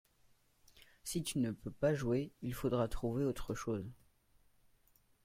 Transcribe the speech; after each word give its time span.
Si 1.03 1.21
tu 1.21 1.37
ne 1.37 1.51
peux 1.51 1.69
pas 1.69 1.93
jouer 1.93 2.31
il 2.41 2.55
faudra 2.55 2.87
trouver 2.87 3.23
autre 3.23 3.53
chose. 3.53 3.85